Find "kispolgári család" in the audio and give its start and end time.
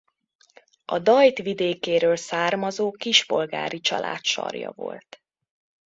2.91-4.23